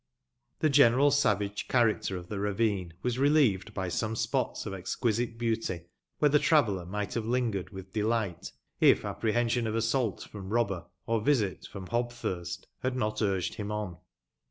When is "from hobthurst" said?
11.71-12.65